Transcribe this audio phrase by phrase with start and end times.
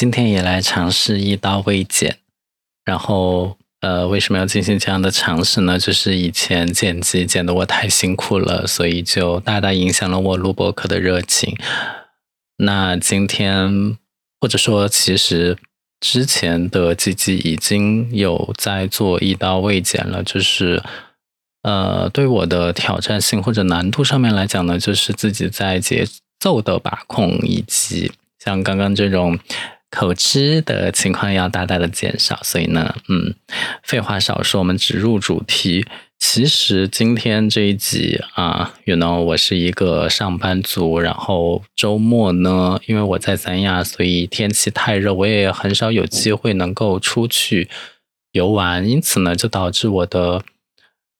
[0.00, 2.16] 今天也来尝试一刀未剪。
[2.86, 5.78] 然后，呃，为什么要进行这样的尝试呢？
[5.78, 11.54] 就是以前剪辑剪得我太辛苦了，所以就大大影响了我录播课的热情。
[12.56, 13.98] 那今天，
[14.40, 15.58] 或者说，其实
[16.00, 20.82] 之前的几集已经有在做一刀未剪了，就是。
[21.62, 26.06] 呃，对我的挑战性或者难度上面来讲呢，就是自己在节
[26.38, 28.10] 奏的把控，以及
[28.42, 29.38] 像刚刚这种
[29.90, 32.38] 口吃的情况要大大的减少。
[32.42, 33.34] 所以呢，嗯，
[33.82, 35.84] 废话少说，我们直入主题。
[36.18, 47.68] 其实今天这一集啊，you know，我是一个上班族，然后周末呢，因为我在三亚，所以天气太热，我也很少有机会能够出去
[48.32, 50.44] 游玩，因此呢，就导致我的。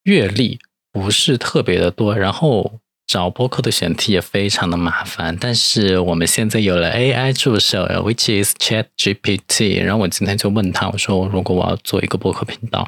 [0.05, 0.59] 阅历
[0.91, 5.37] 不是特别的多，然后找播客的选题也非常的麻烦。
[5.41, 9.83] 但是我们现在有了 AI 助手，which is Chat GPT。
[9.83, 12.87] 然后我今天就问他，我说如果我要做一个播客频道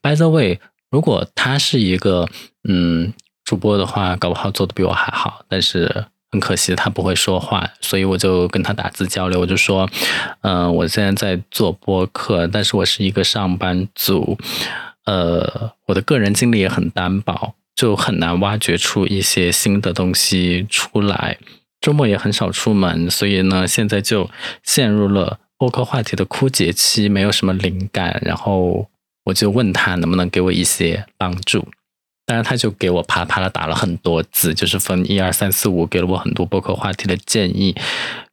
[0.00, 0.60] ，by the way，
[0.92, 2.28] 如果他是一个
[2.68, 3.12] 嗯
[3.44, 5.44] 主播的话，搞不好做的比我还好。
[5.48, 9.90] 但是很可惜他不会说话，所以我就跟他打字交流，我就说，
[10.42, 14.38] 嗯，我现在在做播客，但是我是一个上班族。
[15.06, 21.38] 呃，我的个人经历也很单薄，就很难挖掘出一些新的东西出来。
[21.80, 24.30] 周末也很少出门，所以呢，现在就
[24.62, 28.20] 陷入了播客话题的枯竭期，没有什么灵感。
[28.24, 28.88] 然后
[29.24, 31.66] 我就问他能不能给我一些帮助，
[32.24, 37.72] 当然他就给我啪啪的打了很多字，就是分一二三四五，给了我很多播客话题的建议，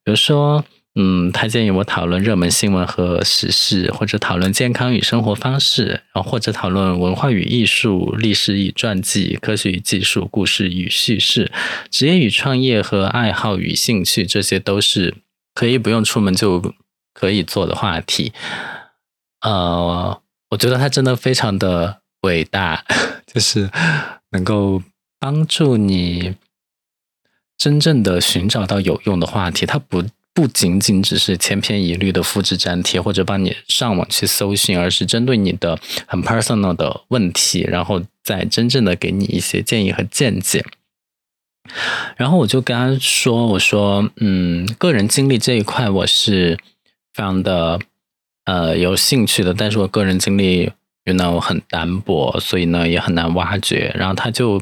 [0.03, 0.64] 比如说。
[0.95, 11.50] 嗯，他建议我讨论热门新闻和时事，或者讨论健康与生活方式，然后或者讨论文化与艺术、历史与传记、科学与技术、故事与叙事、
[11.89, 15.16] 职业与创业和爱好与兴趣，这些都是
[15.56, 16.73] 可以不用出门就
[17.14, 18.34] 可以做的话题。
[19.39, 22.84] 呃，我觉得他真的非常的伟大，
[23.25, 23.69] 就是
[24.31, 24.84] 能够
[25.18, 26.35] 帮助你
[27.58, 29.66] 真正的寻找到有用的话题。
[29.66, 30.03] 他不。
[30.34, 35.78] 不仅仅只是千篇一律的复制粘贴，或者帮你上网去搜寻，而是针对你的
[36.08, 40.64] 很 personal 的问题，然后再真正的给你一些建议和见解。
[42.16, 46.58] 然后我就跟他说：“我说，嗯，个人经历这一块我是
[47.14, 47.80] 非常的
[48.46, 50.72] 呃有兴趣的，但是我个人经历
[51.03, 54.62] 原来我很单薄，所以呢也很难挖掘。”然后他就。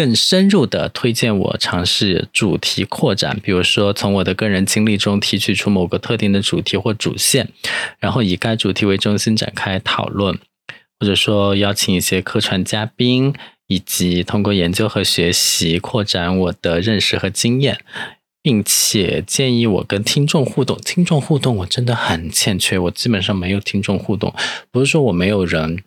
[0.00, 7.50] 更深入的推荐我尝试主题扩展，比如说从我的个人经历中提取出某个特定的主题或主线，
[7.98, 10.38] 然后以该主题为中心展开讨论，
[10.98, 13.34] 或者说邀请一些客串嘉宾，
[13.66, 17.80] 以及通过研究和学习扩展我的认识和经验，
[18.42, 20.78] 并且建议我跟听众互动。
[20.82, 24.34] 听众互动我真的很欠缺，我基本上没有听众互动，
[24.70, 25.84] 不是说我没有人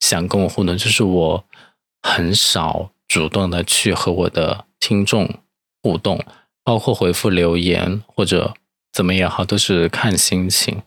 [0.00, 1.44] 想跟我互动，就是我
[2.02, 2.90] 很少。
[3.08, 5.38] 主动的去和我的听众
[5.82, 6.24] 互动，
[6.62, 8.54] 包括回复留言或者
[8.92, 10.82] 怎么也好，都是看心情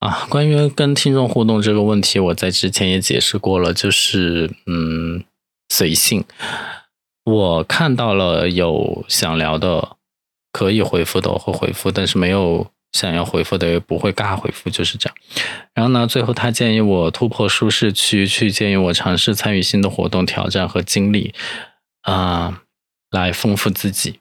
[0.00, 0.26] 啊。
[0.28, 5.24] 关于跟听众互动这个问题，我在之前也解释过了，就是嗯，
[5.68, 6.24] 随性。
[7.24, 9.96] 我看到了有想聊的，
[10.52, 12.70] 可以回复的我会回复，但是没有。
[12.92, 15.16] 想要回复的也不会尬回复，就是这样。
[15.74, 21.34] 然后呢，最后他建议我突破舒适区，去建议我尝试参与新的活动、挑战和经历，
[22.02, 22.62] 啊，
[23.10, 24.20] 来丰富自己。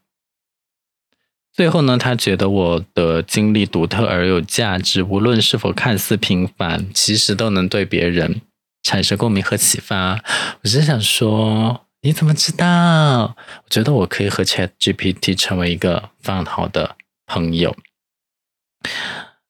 [1.54, 8.42] 最后呢，他觉得我的经历独特而有价值，无论是否看似平凡，其实都能对别人
[8.84, 10.24] 产生共鸣和启发。
[10.62, 13.36] 我只想说，你怎么知道？
[13.64, 16.96] 我觉得我可以和 Chat GPT 成为一个非常好的
[17.26, 17.76] 朋友。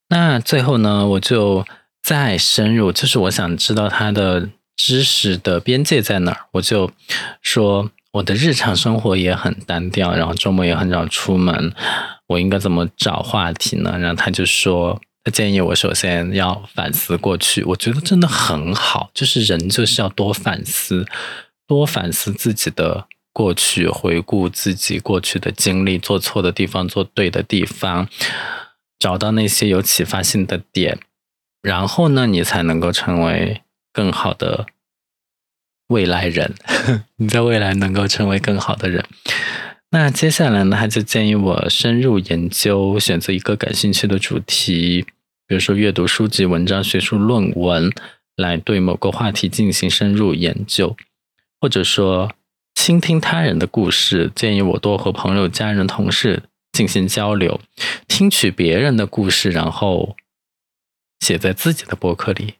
[0.08, 1.66] 那最后呢，我就
[2.02, 6.46] 再深入，就是我想知道他的知识的边界在哪儿。
[6.52, 6.90] 我就
[7.42, 11.74] 说我的日常生活也很单调，然后周末也很少出门，
[12.26, 13.98] 我应该怎么找话题呢？
[13.98, 17.62] 然后他就说，他建议我首先要反思过去。
[17.64, 21.06] 我觉得真的很好，就是人就是要多反思，
[21.66, 28.08] 多反思自己的过去，回顾自己过去的经历，做错的地方，做对的地方。
[28.98, 30.98] 找到那些有启发性的点，
[31.62, 33.62] 然后呢，你才能够成为
[33.92, 34.66] 更好的
[35.88, 36.54] 未来人。
[37.16, 39.04] 你在未来能够成为更好的人。
[39.90, 45.06] 那接下来呢，他就建议我深入研究，选择一个感兴趣的主题，
[45.46, 47.90] 比如说阅读书籍、文章、学术论文，
[48.36, 50.94] 来对某个话题进行深入研究，
[51.60, 52.32] 或者说
[52.74, 54.30] 倾听他人的故事。
[54.34, 56.42] 建议我多和朋友、家人、同事。
[56.78, 57.60] 进行交流，
[58.06, 60.14] 听取别人的故事，然后
[61.18, 62.54] 写在自己的博客里，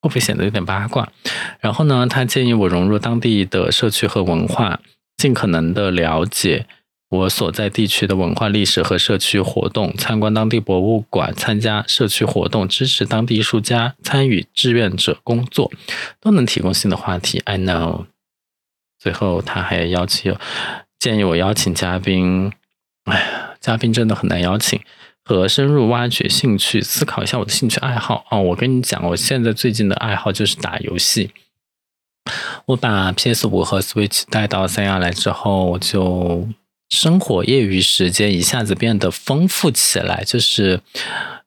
[0.00, 1.12] 会不会显得有点八卦？
[1.60, 4.80] 然后呢，他建议我融入当地的社区和文化，
[5.16, 6.66] 尽可能的了解。
[7.08, 15.70] 我所在地区的文化历史和社区活动，参观当地博物馆，参加社区活动，支持当地艺术家，参与志愿者工作，
[16.20, 17.40] 都能提供新的话题。
[17.44, 18.06] I know。
[18.98, 20.34] 最后，他还邀请，
[20.98, 22.52] 建议我邀请嘉宾。
[23.06, 24.80] 哎呀，嘉宾真的很难邀请，
[25.24, 28.24] 和深入挖掘兴趣，思考一下我的兴趣爱好。
[28.30, 31.32] 哦，我跟你讲，我现在最近的爱好就是打游戏。
[32.66, 36.48] 我把 PS 五和 Switch 带到三亚来之后，我就。
[36.88, 40.80] 生活业余时间一下子变得丰富起来，就是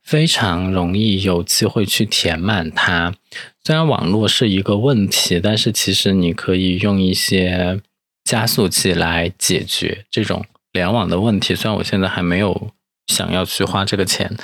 [0.03, 3.15] 非常容易有机会去填满它。
[3.63, 7.79] 虽然网络是一个问题，但是其实你可以用一些
[8.25, 11.55] 加速器来解决这种联网的问题。
[11.55, 12.71] 虽然我现在还没有
[13.07, 14.35] 想要去花这个钱，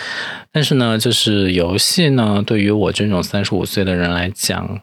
[0.52, 4.82] 但是呢，就是游戏呢，对于我这种三十五岁的人来讲，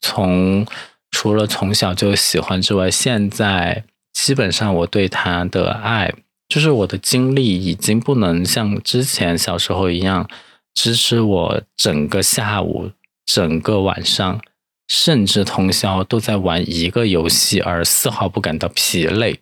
[0.00, 0.66] 从
[1.10, 3.84] 除了从小就喜欢之外，现在。
[4.14, 6.12] 基本上我对他的爱，
[6.46, 10.28] 就是我的精力已经不能像之前小时候一样
[10.74, 12.90] 支持我整个下午、
[13.24, 14.38] 整个晚上，
[14.86, 19.40] 甚至通宵都在玩一个游戏，而丝毫不感到疲累。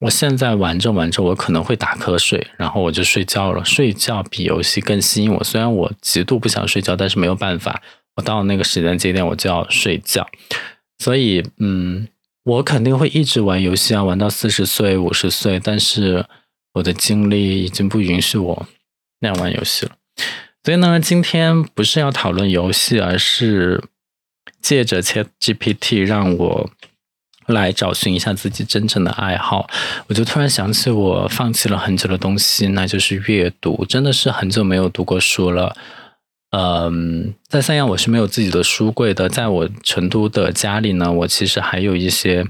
[0.00, 3.64] 我现在玩着玩着，我可能会打瞌睡，然后我就睡觉了。
[3.64, 5.42] 睡觉比游戏更吸引我。
[5.42, 7.82] 虽然我极度不想睡觉，但是没有办法，
[8.16, 10.28] 我到那个时间节点我就要睡觉。
[10.98, 12.08] 所以，嗯。
[12.46, 16.26] 我肯定会一直玩游戏啊，玩到四十岁、五十岁，但是
[16.74, 18.66] 我的精力已经不允许我
[19.20, 19.92] 那样玩游戏了。
[20.62, 23.82] 所以呢，今天不是要讨论游戏，而是
[24.60, 26.70] 借着 Chat GPT 让我
[27.46, 29.68] 来找寻一下自己真正的爱好。
[30.06, 35.76] 我就突然想起我放弃了很久的东西，那就是阅读，真的是很久没有读过书了。
[36.56, 42.46] 嗯，在三亚我是没有自己的书柜的，在我成都的家里呢，我其实还有一些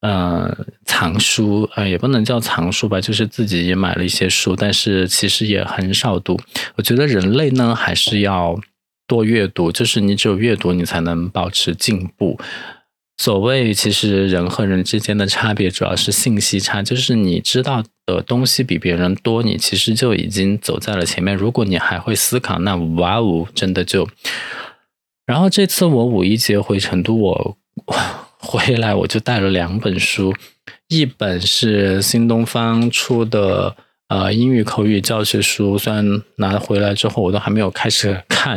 [0.00, 0.56] 呃
[0.86, 6.40] 藏书，呃也不能叫藏书吧，就是自己也买了一些书，但是其实也很少读。
[6.76, 8.58] 我觉得人类呢还是要
[9.06, 12.40] 多阅读，就是你只有阅读，你才能保持进步。
[13.18, 21.34] 所谓其实人和人之间的差别，主要是信息差，就是你知道的东西比别人多，你其实就已经走在了前面。
[21.34, 24.08] 如果你还会思考，那哇哦，真的就……
[25.24, 27.56] 然后这次我五一节回成都，我
[28.38, 30.34] 回来我就带了两本书，
[30.88, 33.76] 一本是新东方出的。
[34.08, 38.56] 呃，英语口语教学书虽然拿回来之后，我都还没有开始看，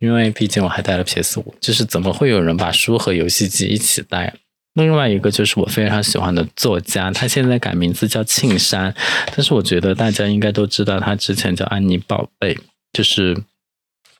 [0.00, 1.54] 因为毕竟我还带了 PS 五。
[1.60, 4.34] 就是怎么会有人把书和游戏机一起带？
[4.74, 8.92] 另外一个就是我非常喜欢的作家，他现在改名字叫庆山，
[9.26, 12.58] 但是我觉得大家应该都知道，他之前叫安妮宝贝。
[12.92, 13.40] 就是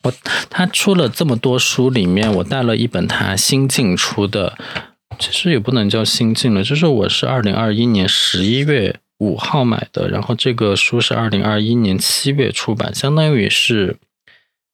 [0.02, 0.12] 我
[0.48, 4.56] 他出了这么多书，里面我带了一本他新近出的，
[5.18, 9.00] 其实也不能叫新近了，就是我是二零二一年十一月。
[9.20, 13.96] 五号买的，然后这个书是二零二一年七月出版，相当于是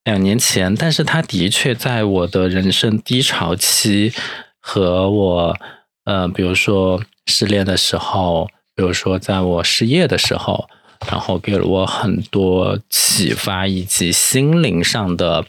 [0.05, 0.75] 两年前。
[0.75, 4.13] 但是它的确在我的人生低潮期
[4.61, 5.57] 和我
[6.05, 10.69] 呃，比如说失恋的时候，比如说在我失业的时候，
[11.11, 15.45] 然后给了我很多启发以及心灵上的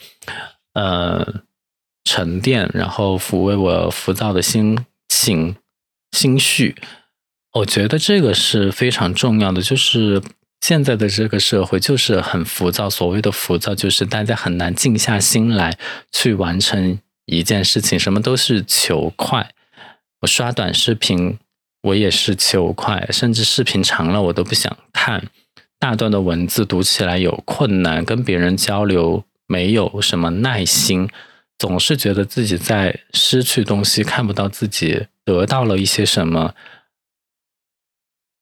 [0.74, 1.42] 呃
[2.04, 5.56] 沉淀，然后抚慰我浮躁的心情
[6.14, 6.76] 心绪。
[7.54, 10.22] 我觉得这个是非常重要的，就是
[10.62, 12.90] 现在的这个社会就是很浮躁。
[12.90, 15.78] 所谓的浮躁，就是大家很难静下心来
[16.12, 19.52] 去完成一件事情，什么都是求快。
[20.22, 21.40] 我刷短视频，
[21.82, 25.28] 我也是求快，甚至视频长了我都不想看。
[25.80, 31.08] 大段的文字读起来有困难，跟别人交流没有什么耐心，
[31.58, 36.54] 总是觉得自己在失去东西，看不到自己得到了一些什么。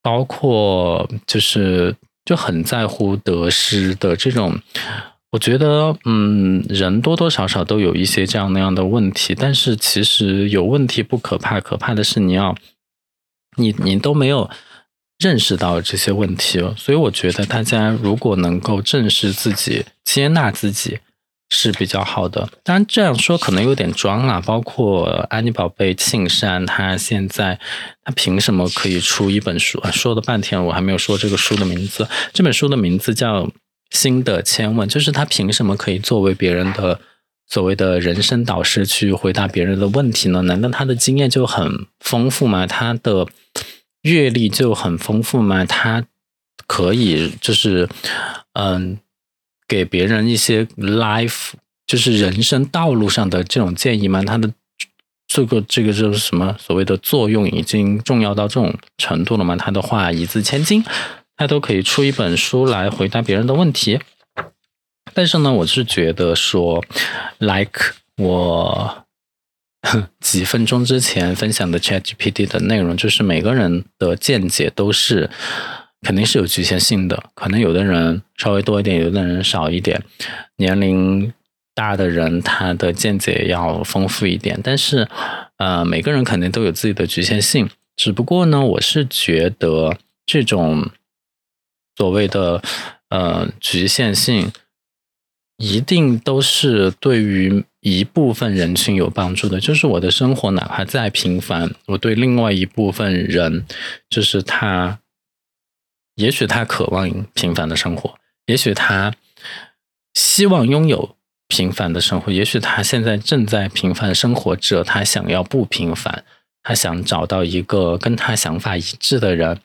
[0.05, 4.55] 包括就是就很在乎得失的这种，
[5.31, 12.55] 我觉得嗯，人多多少少都有一些这样那样的问题，但是其实有问题不可怕，可怕的是你要
[13.57, 14.47] 你你都没有
[15.17, 16.59] 认识到这些问题。
[16.77, 20.99] 所以我觉得大家如果能够正视自己，接纳自己。
[21.49, 24.41] 是比较好的，当然这样说可能有点装啊。
[24.41, 27.59] 包括安妮宝贝庆山，他现在
[28.03, 29.91] 他凭什么可以出一本书啊？
[29.91, 32.07] 说了半天，我还没有说这个书的名字。
[32.33, 33.43] 这本书的名字叫
[33.91, 36.99] 《新的千问》，就是他凭什么可以作为别人的
[37.47, 40.41] 所谓的人生导师去回答别人的问题呢？
[40.41, 42.65] 难道他的经验就很丰富吗？
[42.65, 43.27] 他的
[44.01, 45.63] 阅历就很丰富吗？
[45.63, 46.03] 他
[46.65, 47.87] 可以就是
[48.53, 48.97] 嗯
[49.67, 51.51] 给别人一些 life
[51.87, 54.23] 就是人生道路上的这种建议吗？
[54.23, 54.51] 他的
[55.27, 59.55] 这个这个就是什么所谓的作用已经重要到这种程度了吗？
[59.55, 60.83] 他的话一字千金，
[61.35, 63.99] 他都可以出一本书来回答别人的问题。
[65.13, 66.83] 但是呢，我是觉得说
[67.39, 69.05] ，like 我
[70.19, 75.29] 几分钟之前分享的 ChatGPT 的内容，就是每个人的见解都是
[76.05, 79.99] 肯定是有局限性的，可能有的人稍微多一点，有的人少一点，
[80.57, 81.33] 年龄
[81.73, 85.07] 大的人他的见解要丰富一点，但是
[85.57, 89.97] 呃，每个人肯定都有自己的局限性，只不过呢，我是觉得
[90.27, 90.91] 这种
[91.97, 92.61] 所谓的
[93.09, 94.51] 呃局限性。
[95.57, 99.57] 一定都是对于一部分人群有帮助的。
[99.57, 103.65] 就是我的生活哪怕再平凡，我对另外一部分人，
[104.09, 104.99] 就是他，
[106.15, 109.13] 也许他渴望平凡的生活，也许他
[110.13, 111.15] 希望拥有
[111.47, 116.23] 平凡的生活，也许他现在正在平凡生活着，他想要不平凡，
[116.63, 119.59] 他想找到一个跟他想法一致的人，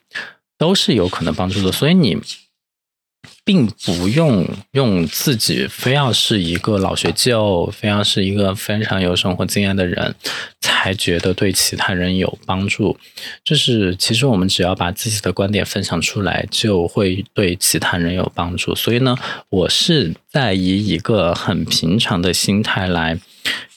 [0.57, 1.71] 都是有可能帮助的。
[1.71, 2.21] 所以你。
[3.43, 10.15] 并不用用自己非要是一个老学究，非要是一个非常有生活经验的人，
[10.59, 12.97] 才觉得对其他人有帮助。
[13.43, 18.73] 就是其实我们只要把自己的观点分享出来，就会对其他人有帮助。
[18.75, 19.15] 所以呢，
[19.49, 23.19] 我是在以一个很平常的心态来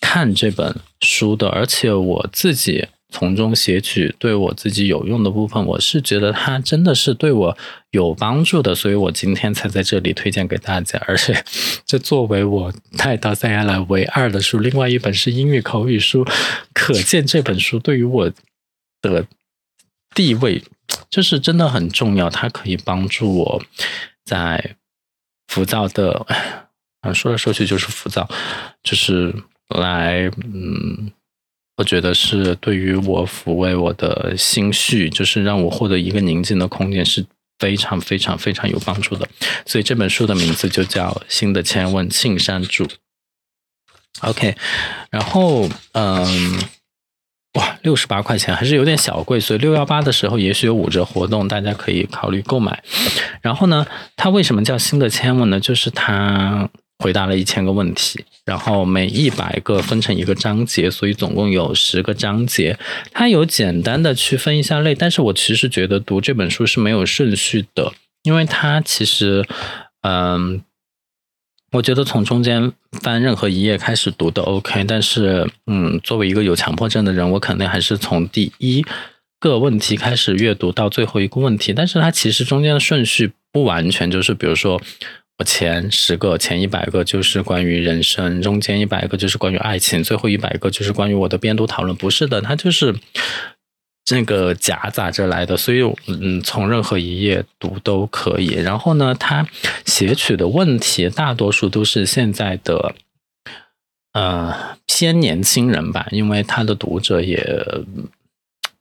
[0.01, 2.87] 看这本书的，而且我自己。
[3.15, 7.57] 从中写取对我自己有用的部分，我是觉得它真的是对我
[7.93, 11.01] 有帮助的，所以我今天才在这里推荐给大家。
[11.07, 11.45] 而且，
[11.87, 16.27] 这作为我带到塞亚来唯二的书，另外一本是英语口语书，
[16.73, 18.33] 可见这本书对于我
[19.01, 19.25] 的
[20.13, 20.65] 地位
[21.09, 22.29] 就是真的很重要。
[22.29, 23.65] 它可以帮助我
[24.25, 24.75] 在
[25.47, 26.27] 浮躁的，
[27.03, 28.29] 啊，说来说去就是浮躁，
[28.83, 29.33] 就是
[29.69, 31.13] 来嗯。
[31.77, 37.27] 我觉得是对于我抚慰我的心绪，就是让我获得一个宁静的空间，是
[37.59, 39.29] 非常非常非常有帮助的。
[39.67, 42.85] 所以这本书的名字就叫《新的千问庆山主》。
[44.21, 44.55] OK，
[45.11, 46.61] 然后嗯，
[47.55, 52.85] 哇，六十八块钱还是有点小贵，所以六幺八的时候也许有五折活动，大家可以考虑购买。
[53.43, 55.59] 然后呢，它为什么叫新的千问呢？
[55.59, 56.71] 就是它。
[56.99, 62.79] 回答了一千个问题，然后每一百个分成一个章节，所以总共有十个章节。
[63.13, 69.45] 它有简单的区分一下类，但是我其实觉得读这本书是没有顺序的，因为它其实，
[70.03, 70.63] 嗯，
[71.73, 72.73] 我觉得从中间
[73.03, 78.85] 翻任何一页开始读都 OK，但是，嗯，作为一个有强迫症的人，我肯定还是从第一
[79.41, 84.81] 个问题开始阅读到最后一个问题，但是它其实中间的顺序不完全就是，比如说。
[85.39, 91.97] 我前十个、前一百个就是关于人生，中间一百个就是关于爱情，最后一百个就是关于我的边读讨论。
[91.97, 92.95] 不是的，它就是
[94.05, 98.55] 这个夹杂着来的，所以嗯，从任何一页读都可以。
[98.55, 99.47] 然后呢，他
[99.85, 102.95] 写取的问题大多数都是现在的
[104.13, 107.43] 呃偏年轻人吧，因为他的读者也。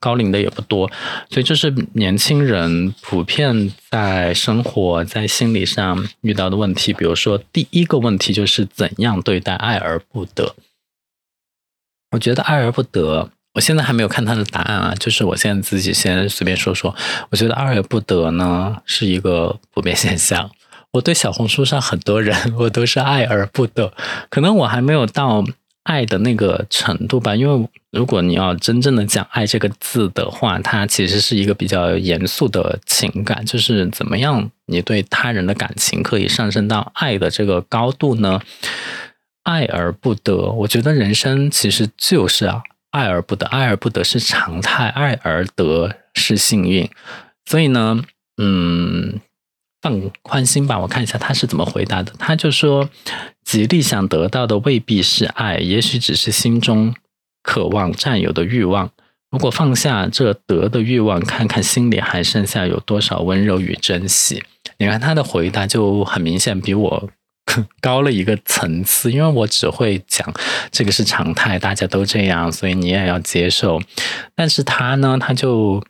[0.04, 0.92] 高龄的也不多，
[1.30, 6.92] 所以这是年轻人普遍在生活在心理上遇到的问题。
[6.92, 10.56] 比如说，第一个问题就是怎样对待爱而不得。
[12.12, 16.94] 我觉得爱而不得，我现在还没有看他的答案啊，就是我现在自己先随便说说。
[17.32, 20.52] 我觉得爱而不得呢是一个普遍现象。
[20.92, 23.94] 我对小红书上很多人，我都是爱而不得，
[24.30, 25.46] 可能我还没有到。
[25.84, 38.40] 爱的那个程度吧，因为如果你要真正的讲爱这个字的话，它其实是一个比较严肃的情感，就是怎么样你对他人的感情可以上升到爱的这个高度呢？
[39.44, 46.90] 爱而不得，我觉得人生其实就是啊，爱而不得，爱而不得是常态，爱而得是幸运，
[47.46, 48.02] 所以呢，
[48.38, 49.20] 嗯。
[49.84, 52.14] 放宽心吧，我看一下他是怎么回答的。
[52.18, 52.90] 他就说，
[53.44, 56.96] 极力想得到的未必是爱，也许只是心中
[57.42, 58.90] 渴望占有的欲望。
[59.30, 64.42] 如果放下这得的欲望，看看心里还剩下有多少温柔与珍惜。
[64.78, 67.10] 你看他的回答就很明显比我
[67.82, 70.34] 高了一个层次，因为我只会讲
[70.72, 73.82] 这个是常态，大家都这样，所以你也要接受。
[74.34, 75.84] 但是他呢，他就。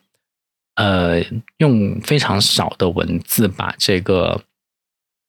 [0.75, 1.23] 呃，
[1.57, 4.41] 用非常少的文字把这个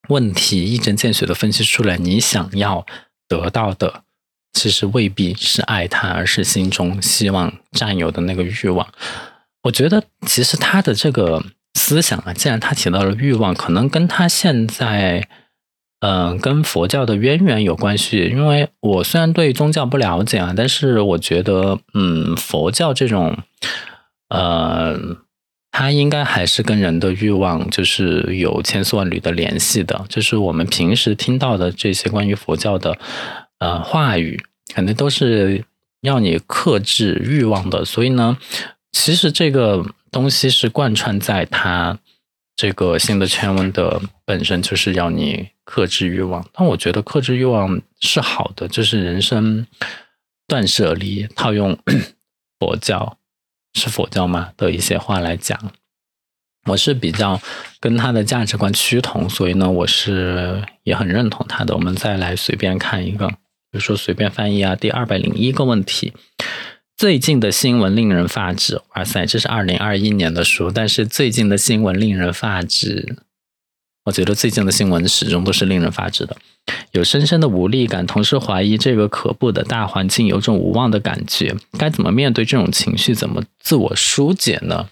[0.09, 1.97] 问题一针见血的分析出来。
[1.97, 2.87] 你想要
[3.29, 4.03] 得到的，
[4.53, 8.89] 其实未必是爱他，而是心中希望占有的那个欲望。
[9.65, 11.43] 我觉得，其实他的这个
[11.75, 15.27] 思想啊，既然他提到了欲望，可能跟他现在，
[16.01, 18.29] 嗯，跟佛教的渊源有关系。
[18.29, 23.39] 因为我虽然对宗教不了解啊，但是我觉得，嗯，佛教这种，
[24.29, 24.99] 呃，
[25.75, 30.07] 它应该还是跟人的欲望就是有千丝万缕的联系的。
[30.09, 32.97] 就是我们平时听到的这些关于佛教的，
[33.59, 34.41] 呃，话语，
[34.73, 35.65] 肯定都是
[36.03, 37.85] 要你克制欲望的。
[37.85, 38.39] 所以呢，
[38.93, 39.85] 其实这个。
[40.15, 41.99] 东西是贯穿在它
[42.55, 46.49] 这个新的圈文的本身，就是要你克制欲望。
[46.53, 49.67] 但我觉得克制欲望是好的，就是人生
[50.47, 51.27] 断舍离。
[51.35, 51.77] 套用
[52.61, 53.19] 佛教
[53.75, 55.73] 是佛教吗的一些话来讲，
[56.67, 57.41] 我是比较
[57.81, 61.75] 跟他的价值观趋同，所以呢，我是也很认同他的。
[61.75, 63.35] 我们再来随便看一个，比
[63.73, 66.13] 如说随便翻译啊，第二百零一个问题。
[66.97, 73.17] 最近的新闻令人发指，哇塞，这是二零二一年的书，但是最近的新闻令人发指。
[74.05, 76.37] 我觉得最近的新闻始终都是令人发指的，
[76.93, 81.57] 有深深的无力感，同时怀疑这个可怖的大环境，有种无望的感觉。
[81.79, 83.15] 该怎么面对这种情绪？
[83.15, 84.89] 怎么自我疏解呢？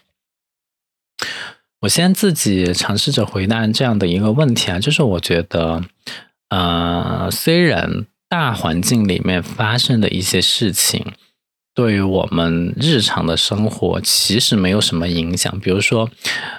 [1.80, 5.82] 我先自己尝试着回答这样的一个问题啊，就是我觉得，
[6.48, 11.12] 呃，虽然大环境里面发生的一些事情。
[11.74, 15.58] 对于我们日常的生活其实没有什么影响。
[15.60, 16.10] 比如说，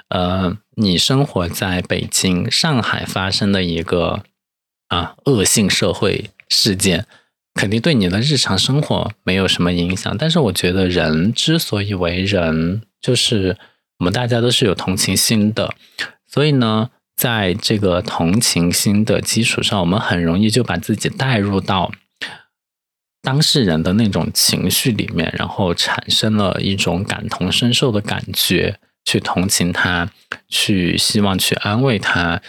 [0.08, 4.24] 呃，你生活在北京、上海发生的一个
[4.88, 7.06] 啊恶性社会事件，
[7.54, 10.16] 肯定对你的日常生活没有什么影响。
[10.18, 13.58] 但是，我觉得人之所以为人，就是
[14.00, 15.74] 我们大家都是有同情心的。
[16.28, 21.92] 所以呢，在这个同情心的基础上，我们很容易就把自己带入到。
[23.22, 30.10] 当事人的那种情绪里面，然后产生了一种感同身受的感觉，去同情他，
[30.48, 32.42] 去希望去安慰他，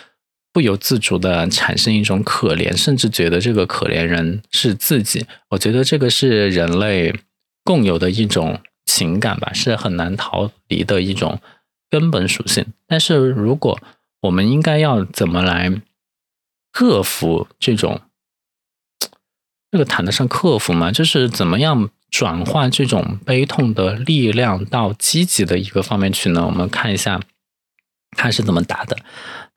[0.53, 5.27] 不由自主的产生一种可怜，甚至觉得这个可怜人是自己。
[5.51, 7.15] 我觉得这个是人类
[7.63, 11.41] 共有的一种情感吧，是很难逃离的一种
[11.91, 12.65] 根本属性。
[12.87, 13.81] 但是，如果
[14.21, 15.73] 我们应该要怎么来
[16.73, 18.01] 克服这种？
[19.71, 20.93] 这个谈得上克服吗？
[20.93, 26.47] 就是怎么样转化这种悲痛的力量到积极的一个方面去呢？
[26.47, 27.21] 我们看一下
[28.17, 28.97] 他是怎么答的。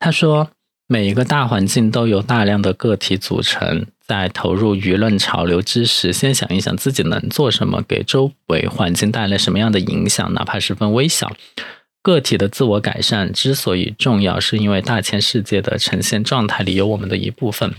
[0.00, 0.50] 他说
[0.88, 11.30] ：“每一个大环境都由大量的个体组成，在投入舆论潮流之时，先想一想自己能做什么，给周围环境带来什么样的影响，哪怕十分微小。”
[12.02, 17.72] 个体的自我改善之所以重要，是因为大千世界的呈现状态里有我们的一部分。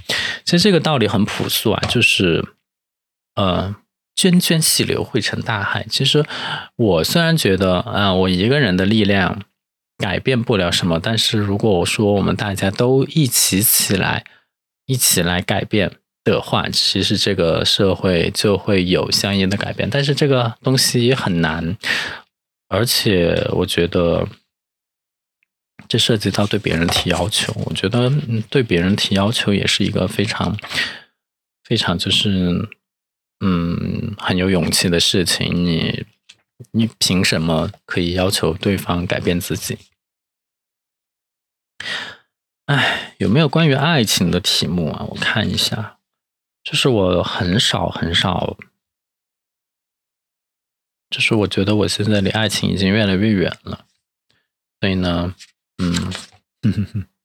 [0.46, 2.46] 其实这个道理很朴素啊，就是
[3.36, 3.76] 呃，
[4.20, 5.86] 涓涓细流汇成大海。
[5.90, 6.26] 其实
[6.76, 9.44] 我虽然觉得啊，我一个人的力量
[9.98, 14.26] 改变不了什么，但是如果我说我们大家都一起起来，
[14.86, 15.94] 一起来改变
[16.26, 19.90] 的话，其实这个社会就会有相应的改变。
[19.90, 21.78] 但是这个东西很难。
[22.68, 24.28] 而且我觉得，
[25.88, 27.52] 这涉及到对别人提要求。
[27.66, 28.12] 我觉得
[28.50, 30.56] 对别人提要求也是一个非常、
[31.64, 32.70] 非常就是
[33.40, 35.66] 嗯很有勇气的事情。
[35.66, 36.06] 你
[36.72, 39.78] 你凭什么可以要求对方改变自己？
[42.66, 45.06] 哎，有没有关于爱情的题目啊？
[45.10, 45.98] 我看一下，
[46.64, 48.58] 就是我很少很少。
[51.10, 53.86] 就是我觉得我现在离爱情已经越来越远了，
[54.80, 55.34] 所以呢，
[55.80, 55.92] 嗯
[56.62, 57.08] 嗯哼哼，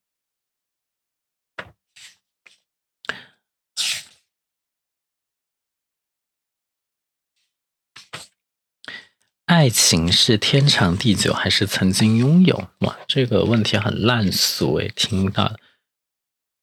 [9.46, 12.68] 爱情是天长地久还是曾经拥有？
[12.78, 15.52] 哇，这个问题很烂俗诶，听到。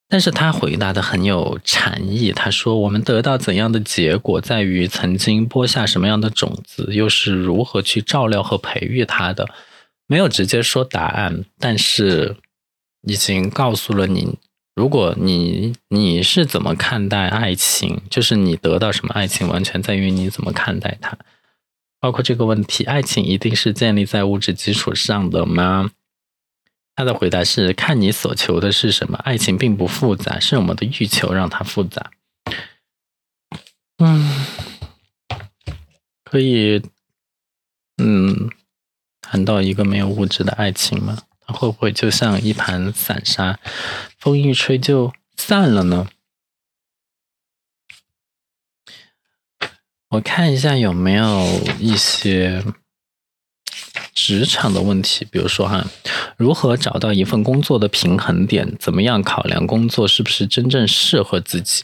[0.10, 2.32] 但是他回答的很有禅意。
[2.32, 9.50] 他说：“我们得到怎样的结果，在于曾经播下什么样的种子，又是如何去照料和培育它的。”
[10.08, 12.36] 没有直接说答案，但是
[13.04, 14.38] 已经告诉了你：
[14.76, 21.18] 如果你你是怎么看待爱情，就是你得到什么爱情，完全在于你怎么看待它。
[22.02, 25.92] 包括这个问题：爱情一定是建立在物质基础上的吗？
[26.96, 29.18] 他的回答是：看你所求的是什么。
[29.20, 32.12] 爱情并不复杂，是我们的欲求让它复杂。
[34.00, 34.46] 嗯，
[36.26, 36.82] 可以，
[37.98, 38.50] 嗯，
[39.22, 41.20] 谈到一个没有物质的爱情吗？
[41.40, 43.60] 它会不会就像一盘散沙，
[44.18, 46.08] 风一吹就散了呢？
[50.12, 51.48] 我看一下有没有
[51.80, 52.62] 一些
[54.14, 55.88] 职场的问题，比如说哈，
[56.36, 58.76] 如何找到一份工作的平衡点？
[58.78, 61.84] 怎么样考量工作是不是真正适合自己？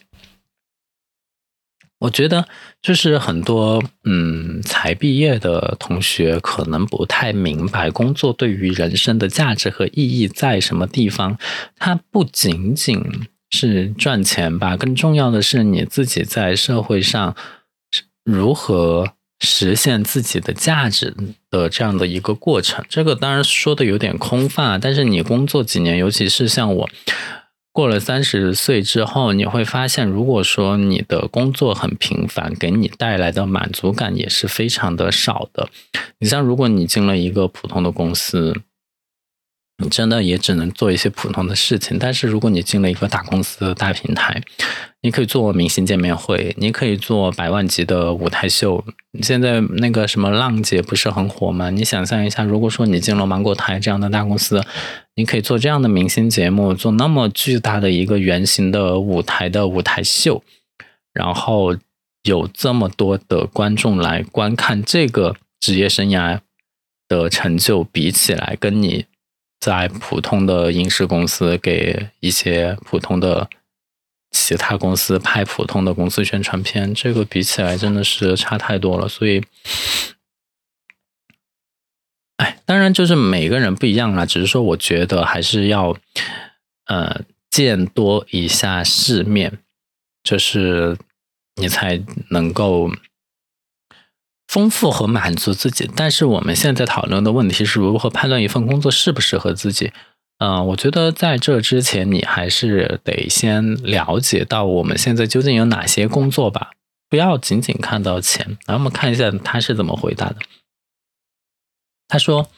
[2.00, 2.46] 我觉得
[2.82, 11.40] 就是很多嗯才毕业的同学可能不太明白工作对于人生的价值和意义在什么地方。
[11.78, 13.02] 它不仅仅
[13.50, 17.34] 是赚钱吧，更重要的是你自己在社会上
[18.30, 21.16] 如何实现自己的价值
[21.50, 22.84] 的这样的一个过程。
[22.90, 26.90] 这个当然说的有点空泛，但是你工作几年，尤其是像我。
[27.72, 35.70] 过了三十岁之后，你会发现，如果说你的工作很平凡，给你带来的满足感也是非常的少的。
[36.20, 38.54] 你像，如果你进了一个普通的公司。
[39.84, 44.42] 你真的也只能做一些普通的事情，但是如果你进了一个大公司大平台，
[45.02, 48.84] 你可以做明星见面会，你可以做百万级的舞台秀。
[49.22, 51.70] 现在那个什么浪姐不是很火吗？
[51.70, 54.64] 你想象一下，如果说你进了芒果台这样的大公司，
[55.14, 60.44] 你可以做这样的明星节目，做那么巨大的一个圆形的舞台的舞台秀，
[61.14, 61.76] 然后
[62.24, 66.40] 有这么多的观众来观看这个职业生涯
[67.08, 69.06] 的成就，比起来跟你。
[69.68, 73.50] 在普通的影视公司给一些普通的
[74.32, 79.10] 其他公司拍普通的公司宣传片，这个比起来真的是差太多了。
[79.10, 79.44] 所以，
[82.38, 85.98] 哎，当然就是每个人不一样啦，只是说我觉得还是要
[86.86, 89.60] 呃见多一下世面，
[90.24, 90.98] 就是
[91.56, 92.90] 你才能够。
[94.48, 99.92] 丰富和满足自己，但是我们现在讨论的问题是如何判断一份工作适不适合自己。
[100.40, 106.72] 嗯，我觉得在这之前，你还是得先了解到我们现在究竟有哪些工作吧，
[107.10, 108.58] 不要仅仅看到钱。
[108.68, 110.36] 来，我们看一下他是怎么回答的。
[112.08, 112.50] 他说：“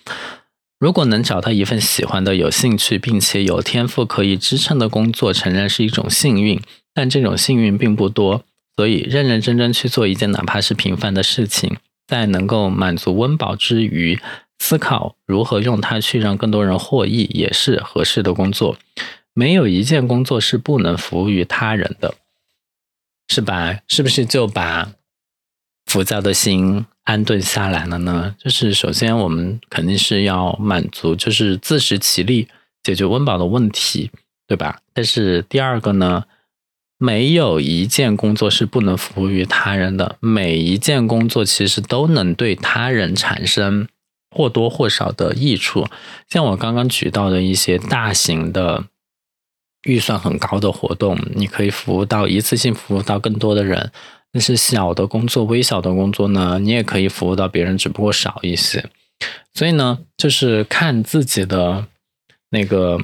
[0.78, 6.62] 如果能找到一份喜欢的、有兴趣并且有天赋可以支撑的工作，承认是一种幸运，
[6.94, 8.44] 但这种幸运并不多。”
[8.80, 11.76] 所以，认认真真去做一件哪怕是平凡的事情，
[12.08, 14.18] 在能够满足温饱之余，
[14.58, 18.78] 思考如何用它去让更多人获益，也是合适的工作。
[19.34, 22.16] 没有一件工作是不能服务于他人的，
[23.28, 23.80] 是吧？
[23.86, 24.94] 是不是就把
[25.88, 28.34] 浮躁的心安顿下来了呢？
[28.40, 32.48] 就是首先，我们肯定是要满足，就是自食其力，
[32.82, 34.10] 解决温饱的问题，
[34.48, 34.80] 对吧？
[34.94, 36.24] 但是第二个呢？
[37.02, 43.88] 没有一件工作是不能服务于他人的，每一件工作其实都能对他人产生
[44.30, 45.88] 或多或少的益处。
[46.28, 48.84] 像我刚刚举到的一些大型的、
[49.84, 53.94] 预算很高的活动，你可以服务到一次性服务到更多的人。
[54.34, 58.90] 但是小的工作、微小的工作呢，你也可以服务到别人，只不过少一些。
[59.54, 61.88] 所以呢，就是看自己的
[62.50, 63.00] 那个，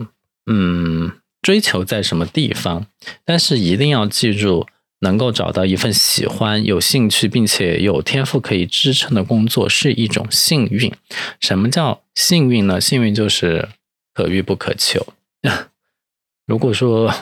[0.48, 1.14] 嗯。
[1.46, 2.88] 追求在什么地方？
[3.24, 4.66] 但是一定要记住，
[5.02, 10.92] 能够找到一份喜欢、有兴趣并且有天赋可以支撑的工作是一种幸运。
[11.40, 12.82] 什么叫幸运呢？
[12.82, 13.70] 幸运就是
[14.12, 15.14] 可遇不可求。
[16.48, 17.14] 如果说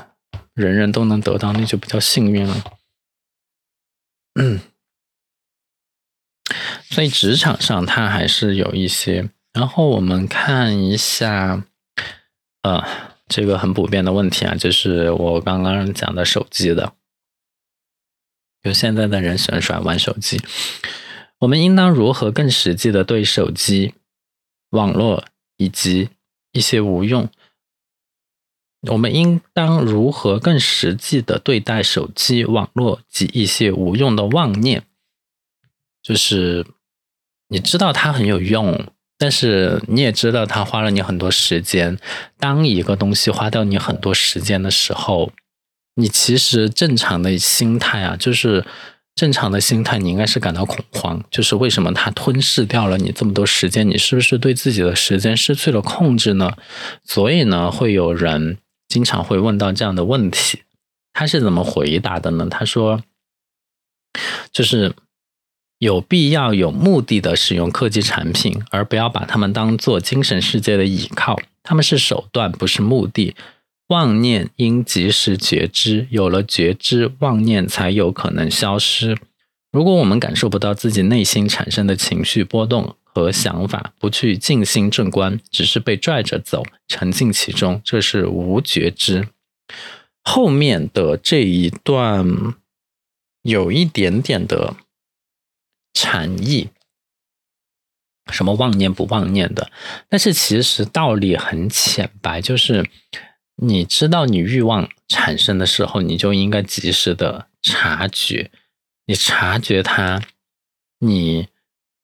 [0.53, 2.63] 人人都能得到，那就不叫幸运了。
[4.39, 4.61] 嗯，
[6.89, 9.29] 所以职场上它还是有一些。
[9.51, 11.65] 然后我们看一下，
[12.61, 13.11] 呃。
[13.35, 16.93] 这个很普遍的问题啊，就是我刚刚讲的手机的，
[18.61, 20.39] 就现在的人喜欢耍玩手机。
[21.39, 23.95] 我们应当如何更实际的对手机、
[24.69, 25.25] 网络
[25.57, 26.09] 以及
[26.51, 27.27] 一些无用？
[28.91, 34.83] 我们应当如何更实际的对待手机、网络及一些无用的妄念？
[36.03, 36.67] 就是
[37.47, 38.93] 你知道它很有用。
[39.17, 41.97] 但是你也知道，他花了你很多时间。
[42.39, 45.31] 当一个东西花掉你很多时间的时候，
[45.95, 48.65] 你其实正常的心态啊，就是
[49.15, 51.23] 正常的心态，你应该是感到恐慌。
[51.31, 53.87] 就是为什么它吞噬掉了你这么多时间？
[53.87, 56.57] 你是不是对自己的时间失去了控制呢？
[57.05, 58.57] 所以呢，会有人
[58.89, 60.63] 经常会问到这样的问题。
[61.13, 62.47] 他是怎么回答的呢？
[62.49, 63.03] 他说，
[64.51, 64.93] 就是。
[65.83, 71.37] 有必要有目的的使用科技产品，而不要把它们当做精神世界的依靠。
[71.61, 73.35] 他们是手段，不是目的。
[73.89, 79.17] 妄念应及时觉知，有了觉知，妄念才有可能消失。
[79.73, 89.27] 如果我们感受不到自己内心产生的情绪波动和想法，不去静心正观，只是被拽着走，沉浸其中，这是无觉知。
[90.23, 92.55] 后面的这一段
[93.41, 94.77] 有一点点的。
[95.93, 96.69] 禅意，
[98.31, 99.71] 什么妄念不妄念的。
[100.09, 102.89] 但是其实道理很浅白，就是
[103.57, 108.51] 你知道你欲望产生的时候，你就应该及时的察觉，
[109.05, 110.21] 你察觉它，
[110.99, 111.47] 你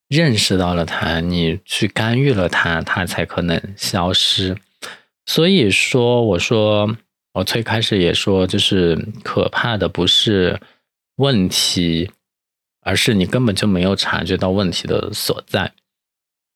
[0.07, 4.57] 认识到了它，你去干预了它，它才可能消失。
[5.25, 6.97] 所以说，我说。
[7.33, 10.59] 我最开始也说，就是可怕的不是
[11.17, 12.09] 问题，
[12.81, 15.73] 而是你根本就没有察觉到问题的所在。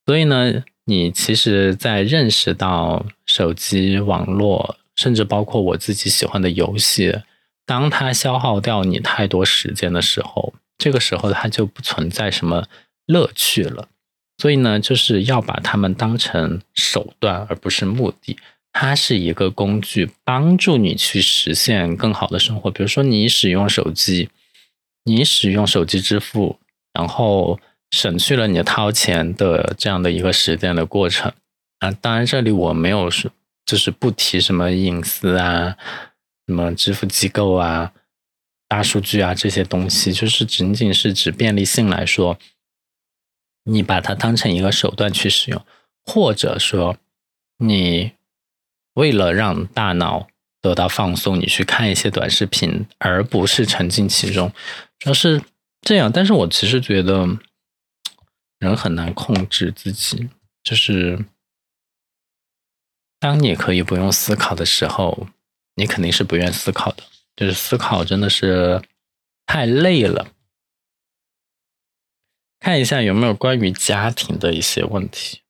[0.06, 7.20] 所以呢，你其实，在认识到手机网络，甚至包括我自己喜欢的游戏，
[7.64, 12.66] 当它消耗掉你太多时间的时候，这个时候它就不存在什么
[13.06, 13.88] 乐趣了。
[14.36, 18.36] 所以呢，就是要把它们当成手段，而不是目的。
[18.72, 22.68] 它是一个工具，帮助你去实现更好的生活。
[22.70, 24.28] 比如说，你使用手机，
[25.04, 26.58] 你使用手机支付，
[26.92, 31.32] 然后省去了你掏钱的这样的一个时间的过程
[31.78, 31.90] 啊。
[31.92, 33.30] 当然，这里我没有说
[33.64, 35.76] 就是不提什么隐私啊、
[36.46, 37.92] 什么支付机构啊、
[38.66, 42.38] 大数据啊这些东西，就是仅仅是指便利性来说，
[43.64, 45.64] 你把它当成一个手段去使用，
[46.04, 46.96] 或者说
[47.58, 48.12] 你。
[48.94, 50.28] 为了让大脑
[50.64, 54.50] 得到放松，你去看一些短视频，而不是沉浸其中，
[54.98, 55.42] 主要是
[55.82, 56.10] 这样。
[56.10, 57.28] 但是我其实觉得
[58.58, 60.30] 人很难控制自己，
[60.62, 61.22] 就是
[63.20, 65.28] 当你可以不用思考的时候，
[65.74, 67.02] 你肯定是不愿思考的。
[67.36, 68.80] 就是思考真的是
[69.44, 70.28] 太累了。
[72.58, 75.42] 看一下有没有关于家庭的一些问题。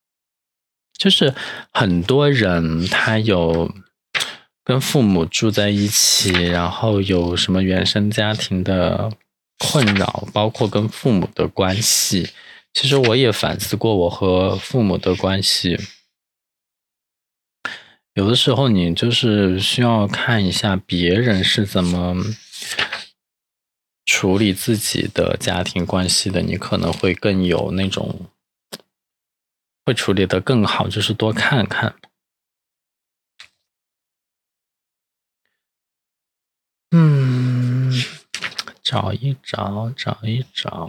[0.99, 1.33] 就是
[1.71, 3.73] 很多人他有
[4.65, 9.13] 跟父母住在一起，然后有什么原生家庭的
[9.59, 12.31] 困扰，包括跟父母的关系。
[12.73, 15.79] 其实我也反思过我和父母的关系，
[18.15, 22.17] 有的时候你就是需要看一下别人是怎么
[24.07, 28.31] 处理自己的家庭关系的，你可能会更有那种。
[29.87, 31.95] 会处理的更好，就是多看看。
[36.91, 37.93] 嗯，
[38.95, 40.89] 找一找，找一找，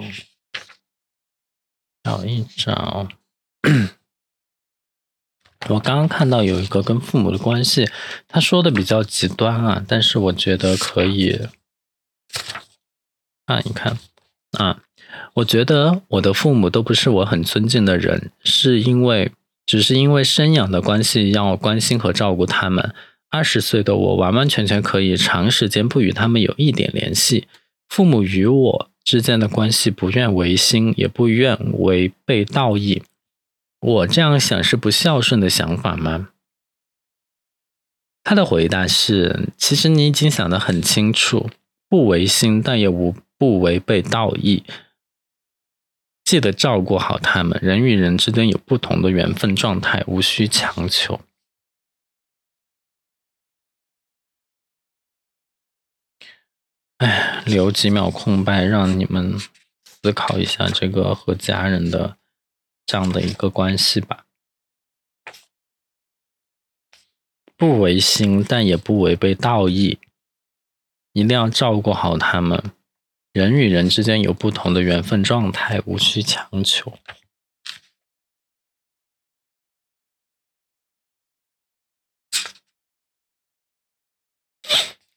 [2.04, 3.08] 找一找。
[5.70, 7.90] 我刚刚看到有一个跟父母的关系，
[8.28, 11.48] 他说的比较极端啊，但是我觉得可以
[13.48, 13.98] 看一看
[14.60, 14.84] 啊。
[15.34, 19.32] 我觉得我的父母都不是我很尊敬的人，是因为
[19.66, 22.94] 只是因为生养的关系让我关心和照顾他们。
[23.32, 27.48] 二十岁的我完完全全可以长时间不与他们有一点联系。
[27.90, 33.04] 父母与我之间的关系不愿违心，也不愿违背道义。
[33.80, 36.30] 我这样想是不孝顺的想法吗？
[38.24, 41.50] 他的回答是：其实你已经想得很清楚，
[41.88, 44.64] 不违心，但也无不违背道义。
[46.24, 47.60] 记得照顾好他们。
[47.62, 51.22] 人与人之间有不同的缘分状态，无需强求。
[56.98, 59.38] 哎，留几秒空白，让你们
[59.84, 62.18] 思考一下这个和家人的
[62.86, 64.26] 这样的一个关系吧。
[67.58, 70.00] 不违心，但也不违背道义，
[71.14, 72.72] 一定要照顾好他们。
[73.34, 76.98] 人与人之间有不同的缘分状态，无需强求。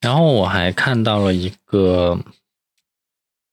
[0.09, 2.19] 然后我还看到了一个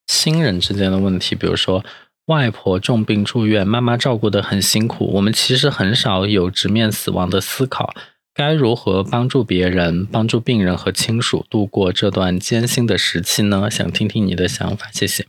[0.07, 1.83] 亲人之间的问题，比如说
[2.27, 7.93] 外婆重病住院，妈妈照顾的很辛苦，我们其实很少有直面死亡的思考。
[8.33, 13.69] 该如何帮助别人、帮助病人和亲属度过这段艰辛的时期呢？
[13.69, 15.27] 想听听你的想法，谢谢。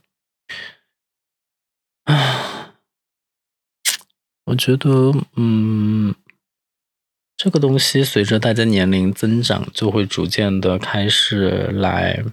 [2.04, 2.72] 啊，
[4.44, 6.14] 我觉得，嗯，
[7.36, 12.24] 这个东西随着大家年龄增长，就会逐渐的开始来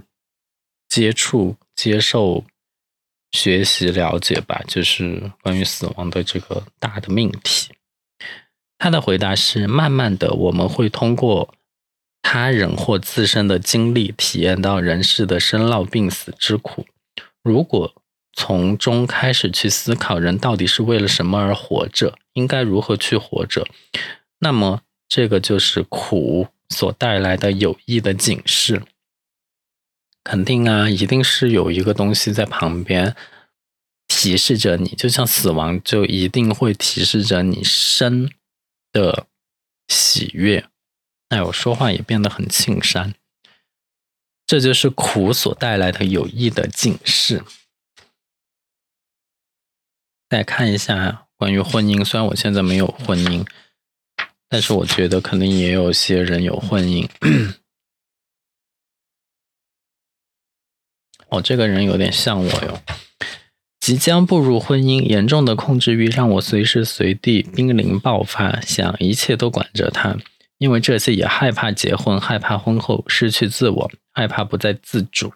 [0.88, 2.46] 接触、接受、
[3.32, 7.74] 学习、了解吧，就是关于死亡的这个大的命题。
[8.78, 11.54] 他的回答是：慢慢的，我们会通过
[12.22, 16.86] 他人或自身的经历，体验到人世的生老病死之苦。
[17.44, 17.94] 如果
[18.32, 23.68] 从中开始去思考，人到底是为了什么而活着，应该如何去活着，
[24.40, 28.84] 那么这个就是苦所带来的有益的警示。
[30.24, 33.16] 肯定啊，一定是有一个东西在旁边。
[34.06, 38.30] 提示着你，就像死亡就一定会提示着你生
[38.92, 39.28] 的
[39.88, 40.70] 喜悦。
[41.30, 43.16] 哎，我说话也变得很轻山，
[44.46, 47.44] 这就是苦所带来的有益的警示。
[50.30, 53.46] 再看一下关于婚姻，虽然我现在没有婚姻，
[54.54, 57.10] 但是我觉得肯定也有些人有婚姻。
[61.30, 62.80] 哦，这个人有点像我哟。
[63.80, 70.20] 即将步入婚姻，严重的控制欲让我随时随地濒临爆发，想一切都管着他。
[70.60, 75.34] 因为这些也害怕结婚，害怕婚后失去自我，害怕不再自主。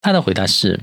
[0.00, 0.80] 他的回答是：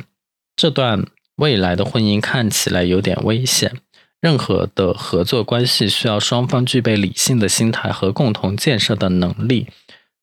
[0.55, 3.81] 这段未来的婚姻看起来有点危险。
[4.19, 9.67] 任何的合作关系需要双方具备理性的心态和共同建设的能力，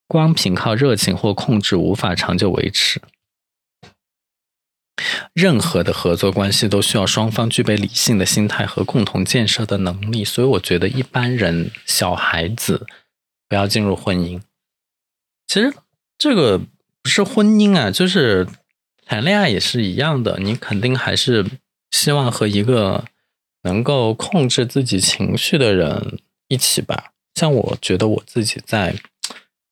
[0.07, 3.01] 光凭靠热情或控制无法长久维持。
[5.33, 12.87] 任何的合作关系都需要双方具备理性的心态和共同建设的能力，所以我觉得一般人、小孩子
[13.49, 14.41] 不要进入婚姻。
[15.47, 15.73] 其实
[16.17, 16.59] 这个
[17.01, 18.47] 不是婚姻啊，就是
[19.05, 21.45] 谈恋爱也是一样的，你肯定还是
[21.91, 23.03] 希望和一个
[23.65, 27.11] 能够控制自己情绪的人一起吧。
[27.33, 28.95] 像我觉得我自己在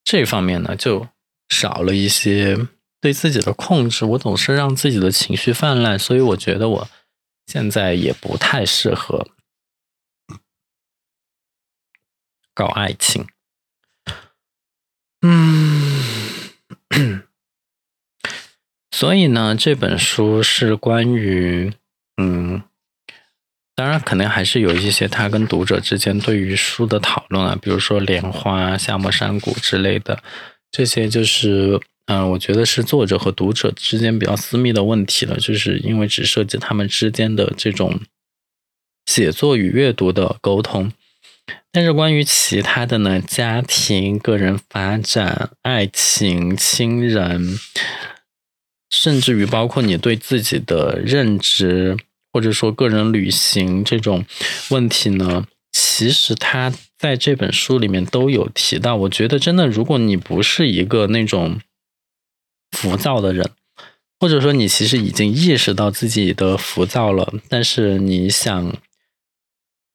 [0.03, 1.07] 这方面呢，就
[1.47, 2.67] 少了一些。
[3.03, 6.89] 对自己的控制，我总是让自己的情绪泛滥，所以我觉得我
[7.45, 9.27] 现在也不太适合
[12.53, 13.27] 搞爱情。
[15.21, 16.01] 嗯，
[18.89, 21.73] 所以呢，这本书是关于，
[22.15, 22.63] 嗯，
[23.75, 30.21] 当然肯定还是有一些他跟读者之间对于书的讨论啊，比如说莲花、夏目山谷之类的，
[30.71, 31.79] 这些就是。
[32.07, 37.97] 嗯，我觉得是作者和读者之间比较私密的问题了，就是因为只涉及他们之间的这种
[39.05, 40.91] 写作与阅读的沟通。
[41.71, 47.57] 但是关于其他的呢，家庭、个人发展、爱情、亲人，
[48.89, 51.95] 甚至于包括你对自己的认知，
[52.33, 54.25] 或者说个人旅行这种
[54.71, 58.97] 问题呢，其实他在这本书里面都有提到。
[58.97, 61.61] 我觉得真的，如果你不是一个那种。
[62.75, 63.51] 浮躁的人，
[64.19, 68.75] 或者说你其实已经意识到自己的浮躁了，但是你想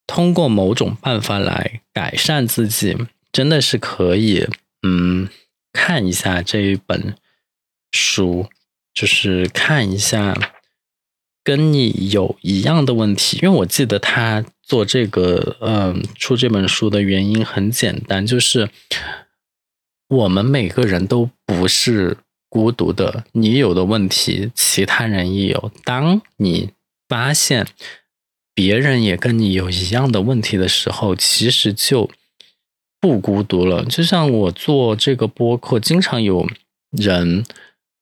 [0.07, 2.97] 通过某种办法来改善自己，
[3.33, 4.47] 真的是可以，
[4.85, 5.29] 嗯，
[5.73, 7.17] 看一下这一本
[7.91, 8.49] 书，
[8.95, 10.37] 就是看一下
[11.49, 18.69] 跟你有一样的问题，因为我记得他做这个，嗯，出这本书的原因很简单，就是
[20.09, 22.19] 我们每个人都不是。
[22.51, 25.71] 孤独的，你有的问题，其他人也有。
[25.85, 26.71] 当你
[27.07, 27.67] 发现
[28.55, 32.09] 别人也跟你有一样的问题的时候，其实就
[32.99, 33.85] 不孤独了。
[33.85, 36.49] 就像我做这个播客，经常有
[36.91, 37.45] 人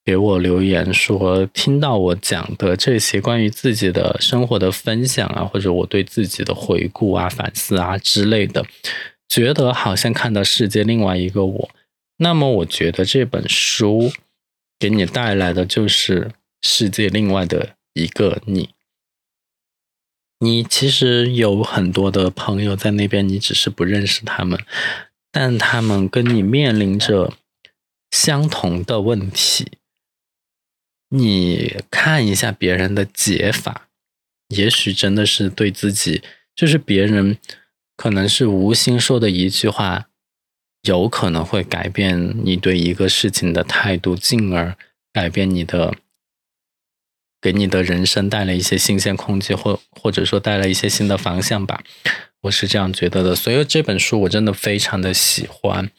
[0.07, 8.64] 给我留言说，听到我讲的这些关于自己的生活的分享啊，或者我对自己的回顾啊、反思啊之类的，
[9.29, 11.71] 觉得好像看到世界另外一个我。
[12.19, 14.12] 那么，我觉得这本书。
[14.79, 18.69] 给你带来的就是世界另外的一个你。
[20.40, 24.61] 你其实有很多的朋友在那边，你只是不认识他们，
[25.33, 27.33] 但他们跟你面临着
[28.11, 29.79] 相同的问题。
[31.11, 33.88] 你看一下别人的解法，
[34.49, 36.23] 也许真的是对自己，
[36.55, 37.38] 就是别人
[37.97, 40.09] 可能是无心说的一句话。
[40.83, 44.77] 有可能会改变你对一个事情的态度，进而
[45.12, 45.92] 改变你的，
[47.40, 51.83] 给你的人生带来一些新鲜空气，或或者说带来一些新的方向吧。
[52.42, 53.35] 我是这样觉得的。
[53.35, 55.90] 所以这本书我真的非常的喜欢。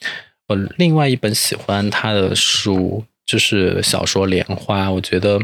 [0.48, 5.40] 我另外一本喜欢他的书就是小说《莲花》，我觉得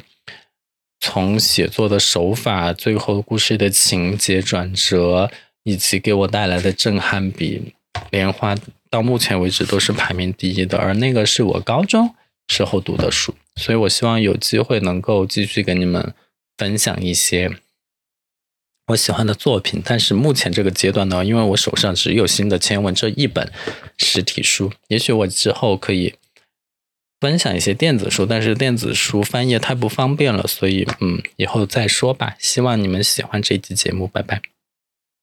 [1.02, 5.30] 从写作的手法、最后故事的情节转折，
[5.64, 7.74] 以及给我带来的震撼，比
[8.10, 8.56] 《莲花》。
[8.90, 12.14] 到目前为止都是排名第一的，而那个是我高中
[12.48, 16.14] 时候读的书，所以我希望有机会能够继续跟你们
[16.56, 17.52] 分享一些
[18.86, 19.82] 我喜欢的作品。
[19.84, 23.52] 但是目前这个阶段呢，因为我手上只有新的千文这一本
[23.98, 26.14] 实体书，也许我之后可以
[27.24, 32.36] 分享一些电子书，但是电子书翻页太不方便了，所以嗯，以后再说吧。
[32.38, 34.42] 希望你们喜欢这期节目，拜拜。